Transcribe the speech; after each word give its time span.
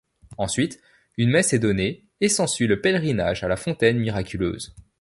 Ensuite 0.39 0.81
une 1.15 1.29
messe 1.29 1.53
est 1.53 1.59
donnée 1.59 2.07
et 2.21 2.27
s’ensuit 2.27 2.65
le 2.65 2.81
pèlerinage 2.81 3.43
à 3.43 3.47
la 3.47 3.55
fontaine 3.55 3.99
miraculeuse. 3.99 4.73